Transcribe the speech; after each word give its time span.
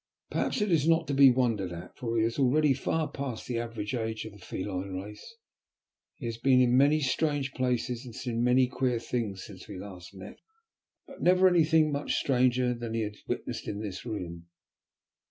Perhaps 0.31 0.61
it 0.63 0.71
is 0.71 0.87
not 0.87 1.05
to 1.05 1.13
be 1.13 1.29
wondered 1.29 1.71
at, 1.71 1.95
for 1.95 2.17
he 2.17 2.23
is 2.25 2.39
already 2.39 2.73
far 2.73 3.07
past 3.11 3.45
the 3.47 3.59
average 3.59 3.93
age 3.93 4.25
of 4.25 4.31
the 4.31 4.39
feline 4.39 4.93
race. 4.99 5.35
He 6.15 6.25
has 6.25 6.37
been 6.39 6.59
in 6.59 6.75
many 6.75 6.99
strange 7.01 7.51
places, 7.53 8.03
and 8.03 8.15
has 8.15 8.23
seen 8.23 8.43
many 8.43 8.65
queer 8.67 8.97
things 8.97 9.45
since 9.45 9.69
last 9.69 10.13
we 10.13 10.19
met, 10.21 10.39
but 11.05 11.21
never 11.21 11.47
anything 11.47 11.91
much 11.91 12.15
stranger 12.15 12.73
than 12.73 12.95
he 12.95 13.01
has 13.01 13.21
witnessed 13.27 13.67
in 13.67 13.79
this 13.79 14.03
room." 14.03 14.47